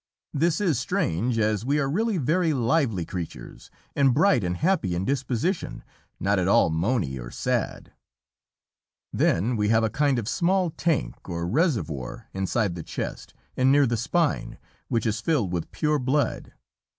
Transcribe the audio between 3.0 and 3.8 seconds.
creatures,